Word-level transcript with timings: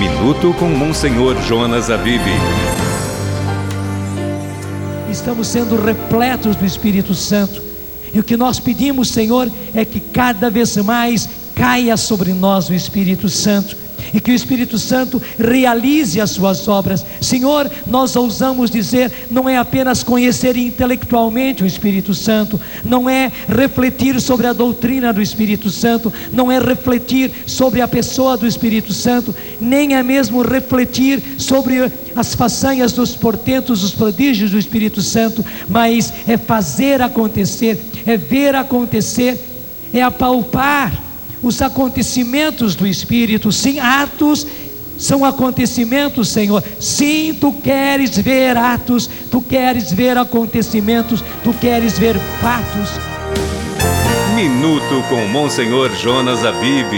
Minuto 0.00 0.54
com 0.58 0.64
Monsenhor 0.64 1.36
Jonas 1.42 1.90
Abib. 1.90 2.22
Estamos 5.10 5.46
sendo 5.46 5.76
repletos 5.76 6.56
do 6.56 6.64
Espírito 6.64 7.14
Santo. 7.14 7.60
E 8.14 8.18
o 8.18 8.24
que 8.24 8.34
nós 8.34 8.58
pedimos, 8.58 9.08
Senhor, 9.08 9.52
é 9.74 9.84
que 9.84 10.00
cada 10.00 10.48
vez 10.48 10.74
mais 10.78 11.28
caia 11.54 11.98
sobre 11.98 12.32
nós 12.32 12.70
o 12.70 12.74
Espírito 12.74 13.28
Santo 13.28 13.76
e 14.12 14.20
que 14.20 14.30
o 14.30 14.34
Espírito 14.34 14.78
Santo 14.78 15.20
realize 15.38 16.20
as 16.20 16.30
suas 16.30 16.66
obras. 16.68 17.04
Senhor, 17.20 17.70
nós 17.86 18.16
ousamos 18.16 18.70
dizer, 18.70 19.10
não 19.30 19.48
é 19.48 19.56
apenas 19.56 20.02
conhecer 20.02 20.56
intelectualmente 20.56 21.62
o 21.62 21.66
Espírito 21.66 22.14
Santo, 22.14 22.60
não 22.84 23.08
é 23.08 23.30
refletir 23.48 24.20
sobre 24.20 24.46
a 24.46 24.52
doutrina 24.52 25.12
do 25.12 25.22
Espírito 25.22 25.70
Santo, 25.70 26.12
não 26.32 26.50
é 26.50 26.58
refletir 26.58 27.30
sobre 27.46 27.80
a 27.80 27.88
pessoa 27.88 28.36
do 28.36 28.46
Espírito 28.46 28.92
Santo, 28.92 29.34
nem 29.60 29.94
é 29.94 30.02
mesmo 30.02 30.42
refletir 30.42 31.22
sobre 31.38 31.90
as 32.14 32.34
façanhas 32.34 32.92
dos 32.92 33.16
portentos, 33.16 33.82
os 33.82 33.92
prodígios 33.92 34.50
do 34.50 34.58
Espírito 34.58 35.00
Santo, 35.00 35.44
mas 35.68 36.12
é 36.26 36.36
fazer 36.36 37.00
acontecer, 37.02 37.78
é 38.06 38.16
ver 38.16 38.54
acontecer, 38.54 39.38
é 39.92 40.02
apalpar 40.02 41.09
os 41.42 41.60
acontecimentos 41.62 42.74
do 42.74 42.86
Espírito, 42.86 43.50
sim, 43.50 43.78
atos 43.78 44.46
são 45.00 45.24
acontecimentos, 45.24 46.28
Senhor. 46.28 46.62
Sim, 46.78 47.34
tu 47.40 47.52
queres 47.52 48.18
ver 48.18 48.56
atos, 48.56 49.08
tu 49.30 49.40
queres 49.40 49.90
ver 49.90 50.18
acontecimentos, 50.18 51.24
tu 51.42 51.54
queres 51.54 51.98
ver 51.98 52.18
fatos. 52.40 52.90
Minuto 54.34 55.02
com 55.08 55.26
Monsenhor 55.26 55.90
Jonas 55.96 56.44
Abib. 56.44 56.92